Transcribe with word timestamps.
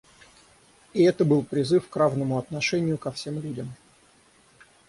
И 0.93 1.03
это 1.03 1.25
был 1.25 1.43
призыв 1.43 1.87
к 1.87 1.95
равному 1.95 2.39
отношению 2.39 2.97
ко 2.97 3.11
всем 3.11 3.39
людям. 3.39 3.71